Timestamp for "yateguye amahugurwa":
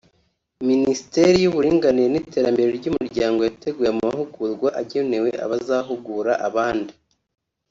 3.47-4.67